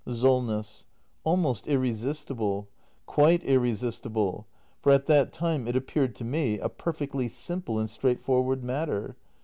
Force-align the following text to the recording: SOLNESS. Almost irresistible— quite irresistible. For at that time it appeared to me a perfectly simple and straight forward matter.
SOLNESS. 0.11 0.85
Almost 1.23 1.67
irresistible— 1.67 2.67
quite 3.15 3.43
irresistible. 3.43 4.47
For 4.81 4.91
at 4.93 5.05
that 5.05 5.31
time 5.31 5.67
it 5.67 5.75
appeared 5.75 6.15
to 6.15 6.23
me 6.23 6.57
a 6.57 6.69
perfectly 6.69 7.27
simple 7.27 7.77
and 7.77 7.87
straight 7.87 8.19
forward 8.19 8.63
matter. 8.63 9.15